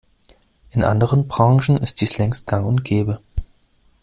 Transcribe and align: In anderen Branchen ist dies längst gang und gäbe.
In 0.71 0.83
anderen 0.83 1.27
Branchen 1.27 1.77
ist 1.77 2.01
dies 2.01 2.17
längst 2.17 2.47
gang 2.47 2.65
und 2.65 2.83
gäbe. 2.83 3.19